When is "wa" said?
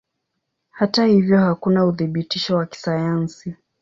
2.55-2.65